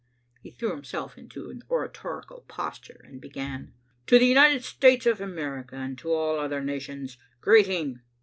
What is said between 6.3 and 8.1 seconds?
other nations Greeting!"